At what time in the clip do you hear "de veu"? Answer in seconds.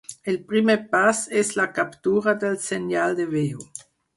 3.21-3.63